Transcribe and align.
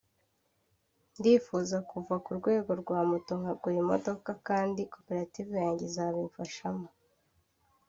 ndifuza 1.19 1.77
kuva 1.89 2.15
ku 2.23 2.31
rwego 2.39 2.71
rwa 2.81 2.99
moto 3.09 3.31
nkagura 3.41 3.75
imodoka 3.83 4.29
kandi 4.47 4.81
koperative 4.93 5.51
yanjye 5.63 5.83
izabimfashamo 5.89 6.87